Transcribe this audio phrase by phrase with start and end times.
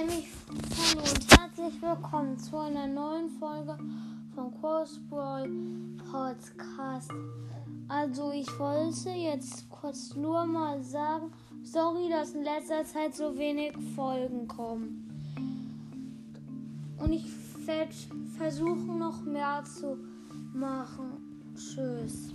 [0.00, 3.76] Emmy hallo und herzlich willkommen zu einer neuen Folge
[4.34, 5.50] von Crossball
[6.10, 7.10] Podcast.
[7.86, 11.30] Also ich wollte jetzt kurz nur mal sagen,
[11.62, 15.06] sorry, dass in letzter Zeit so wenig Folgen kommen.
[16.96, 17.26] Und ich
[17.66, 17.92] werde
[18.38, 19.98] versuchen noch mehr zu
[20.54, 21.52] machen.
[21.54, 22.32] Tschüss.